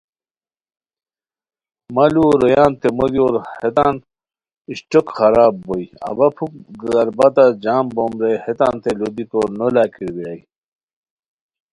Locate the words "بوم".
7.95-8.13